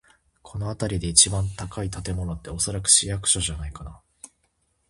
[0.41, 4.01] この辺りで一番高い建物って、おそらく市役所じゃないかな。